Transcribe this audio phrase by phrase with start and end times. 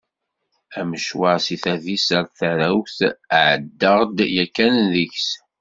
[0.79, 2.97] Amecwar seg tadist ar tarrawt,
[3.45, 5.29] ɛeddaɣ-d yakkan deg-s.